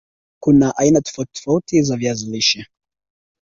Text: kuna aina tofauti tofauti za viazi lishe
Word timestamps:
kuna 0.43 0.77
aina 0.77 1.01
tofauti 1.01 1.33
tofauti 1.33 1.81
za 1.81 1.97
viazi 1.97 2.25
lishe 2.31 2.67